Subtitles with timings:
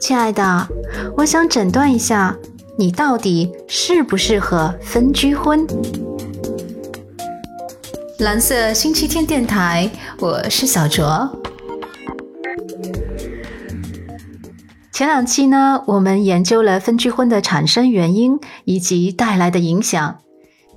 [0.00, 0.68] 亲爱的，
[1.16, 2.36] 我想诊断一下，
[2.78, 5.66] 你到底适不适合分居婚？
[8.18, 11.40] 蓝色星期天电台，我是小卓。
[14.92, 20.18] 前两期呢，我们研究了分居婚的产生原因以及带来的影响。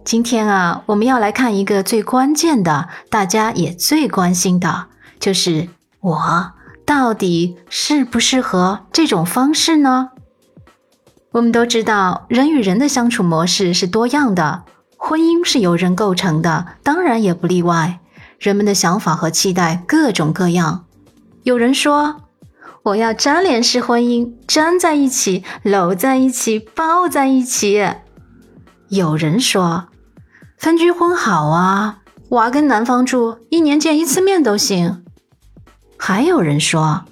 [0.04, 4.88] 今天啊，我们要来看一个最关键的，大家也最关心的，
[5.20, 5.68] 就是
[6.07, 6.53] 我
[6.85, 10.11] 到底适不适合这种方式呢？
[11.31, 14.63] 我们都知道，人与人的相处模式是多样的，
[14.95, 17.99] 婚姻是由人构成的，当然也不例外。
[18.39, 20.85] 人们的想法和期待各种各样。
[21.43, 22.21] 有人说。
[22.84, 27.85] 我要粘连式婚姻，粘在一起，搂在一起，抱在一起。
[28.87, 29.89] 有人说，
[30.57, 35.03] 分居婚好啊，娃跟男方住，一年见一次面都行。
[35.97, 37.03] 还有人说，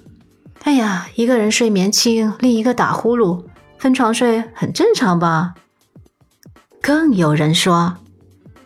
[0.62, 3.44] 哎呀，一个人睡眠轻，另一个打呼噜，
[3.78, 5.54] 分床睡很正常吧？
[6.80, 7.96] 更有人说，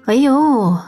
[0.04, 0.78] 哎呦，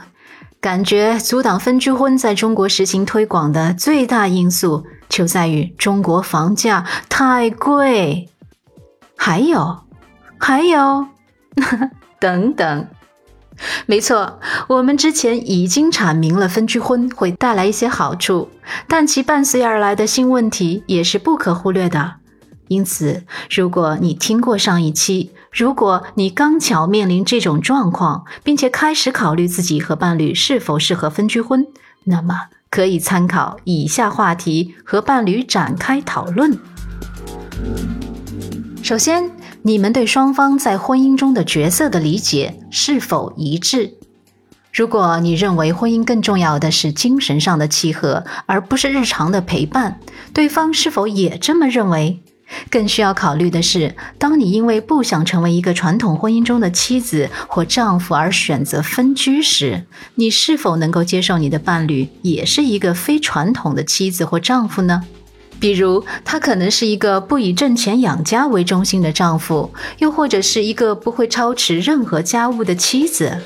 [0.61, 4.85] 感觉阻挡分居婚在中国实行推广的最大因素。
[5.09, 8.31] 就在于中国房价太贵，
[9.15, 9.85] 还有，
[10.39, 11.07] 还有，
[12.19, 12.89] 等等，
[13.87, 18.49] 没错，我们之前已经阐明了分居婚会带来一些好处，
[18.87, 22.15] 但其伴随而来的新问题也是不可忽略的。
[22.69, 31.67] 因此，如果你听过上一期，如果你刚巧面临这种状况，并且开始考虑自己和伴侣是否适合分居婚，
[32.05, 32.35] 那么。
[32.71, 36.59] 可以参考以下话题和伴侣展开讨论。
[38.83, 39.31] 首先，
[39.65, 43.95] 你们对双方在婚姻中的角色的理解是否一致？
[44.73, 50.01] 如果你认为婚姻更重要的是精神上的契合，而不是日常的陪伴，
[50.35, 52.19] 对方是否也这么认为？
[52.71, 59.85] 更需要考虑的是，当你因为不想成为一个传统婚姻中的妻子或丈夫而选择分居时，
[60.17, 65.05] 你是否能够接受你的伴侣也是一个非传统的妻子或丈夫呢？
[65.63, 73.39] 比如，他可能是一个不以挣钱养家为中心的丈夫，又或者是一个不会操持任何家务的妻子。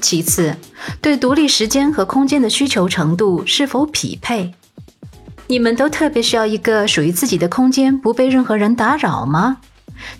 [0.00, 0.54] 其次，
[1.00, 4.54] 对独立时间和空间的需求程度是否匹配？
[5.48, 9.56] 你们都特别需要一个属于自己的空间，不被任何人打扰吗？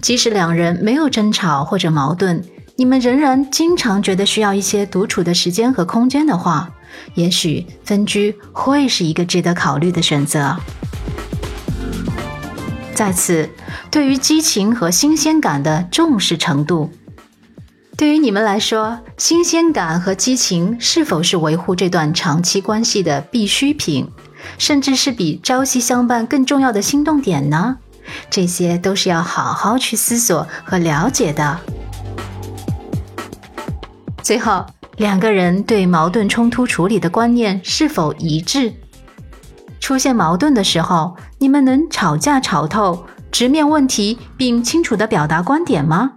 [0.01, 2.43] 即使两人没有争吵或者矛盾，
[2.75, 6.69] 你们仍然经常觉得需要一些独处的时间和空间的话，
[7.15, 10.57] 也许分居会是一个值得考虑的选择。
[12.95, 13.49] 再次，
[13.91, 16.91] 对于激情和新鲜感的重视程度，
[17.97, 24.09] 对于你们来说，新鲜感和激情是否是维护这段长期关系的必需品？
[24.57, 27.79] 甚至是比朝夕相伴更重要的心动点呢？
[28.31, 31.59] 这些都是要好好去思索和了解的。
[34.23, 34.65] 最后，
[34.99, 38.73] 两个人对矛盾冲突处理的观念是否一致？
[39.79, 46.11] 出现矛盾的时候，你们能吵架吵透，直面问题并清楚地表达观点吗？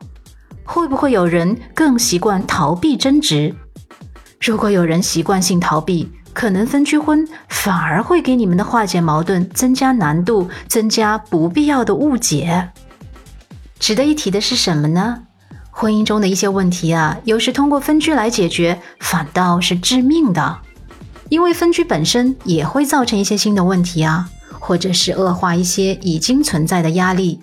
[0.63, 3.53] 会不会有人更习惯逃避争执？
[4.39, 12.69] 如果有人习惯性逃避，可能分居婚反而会给你们的化解矛盾增加难度，增加不必要的误解。
[13.77, 15.19] 值得一提的是什么呢？
[15.81, 20.59] 婚姻中的一些问题啊，有时通过分居来解决，反倒是致命的。
[21.29, 27.39] 因为分居本身也会造成一些新的问题啊，或者是恶化一些已经存在的压力，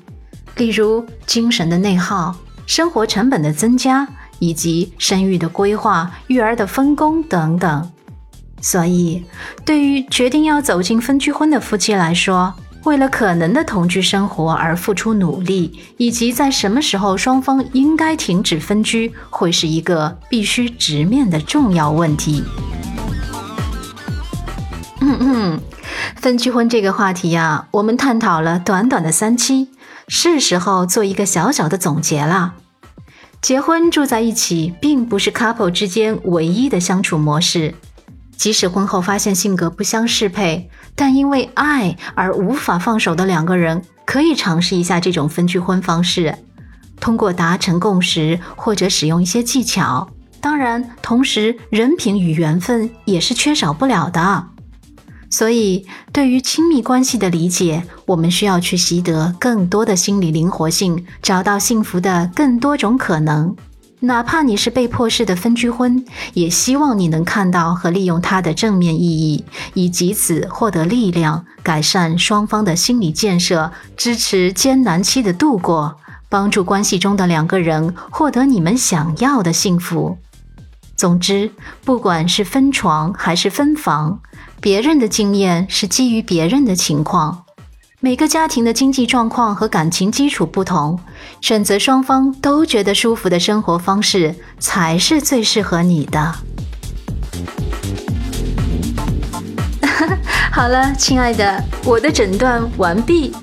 [0.57, 2.33] 例如精神的内耗、
[2.65, 4.07] 生活成本的增加，
[4.39, 7.91] 以及生育的规划、育儿的分工等等。
[8.61, 9.25] 所以，
[9.65, 12.55] 对于决定要走进分居婚的夫妻来说，
[12.89, 22.43] 为了可能的同居生活而付出努力，以及在什么时候双方应该停止分居，会是一个必须直面的重要问题。
[25.03, 25.61] 嗯嗯，
[26.17, 29.69] 分居婚这个话题呀，我们探讨了短短的三期，
[30.09, 32.55] 是时候做一个小小的总结了。
[33.43, 37.75] 结婚住在一起，并不是 couple 之间唯一的相处模式。
[38.39, 46.35] 即使婚后发现性格不相适配，但因为爱而无法放手的两个人，可以尝试一下这种分居婚方式。
[47.01, 50.09] 通过达成共识或者使用一些技巧，
[50.41, 54.47] 当然，同时人品与缘分也是缺少不了的。
[55.31, 63.55] 所以，对于亲密关系的理解，我们需要去习得更多的心理灵活性，找到幸福的更多种可能。
[64.01, 75.97] 哪怕你是被迫式的分居婚，也希望你能看到和利用它的正面意义，以及此获得力量，改善双方的心理建设，支持艰难期的度过，
[76.29, 80.19] 帮助关系中的两个人获得你们想要的幸福。
[80.95, 81.51] 总之，
[81.85, 84.21] 不管是分床还是分房，
[84.61, 87.45] 别人的经验是基于别人的情况。
[88.01, 90.97] 每个家庭的经济状况和感情基础不同，
[91.41, 96.33] 选择双方都觉得舒服的生活方式才是最适合你的。
[100.53, 103.35] 好了，亲爱的，我的诊断完毕。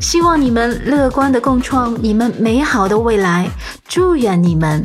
[0.00, 3.48] 希望你们乐观的共创你们美好的未来，
[3.86, 4.84] 祝愿你们。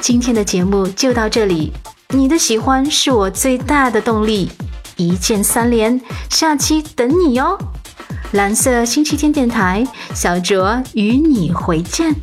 [0.00, 1.72] 今天的节目就到这里，
[2.08, 4.50] 你的喜欢是我最大的动力，
[4.96, 7.56] 一键三连，下期等你哟。
[8.32, 9.84] 蓝色星期天电台，
[10.14, 12.14] 小卓与你回见。